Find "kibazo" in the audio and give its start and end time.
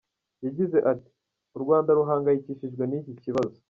3.23-3.57